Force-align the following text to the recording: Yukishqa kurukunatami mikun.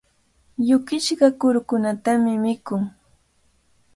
Yukishqa 0.67 1.27
kurukunatami 1.39 2.33
mikun. 2.43 2.81